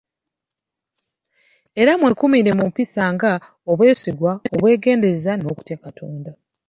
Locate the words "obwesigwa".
3.71-4.31